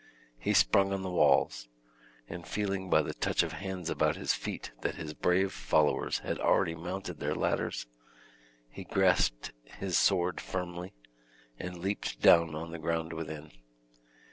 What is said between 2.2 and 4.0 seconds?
and feeling by the touch of hands